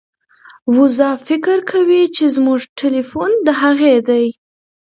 [0.75, 4.25] وزه فکر کوي چې زموږ ټیلیفون د هغې دی.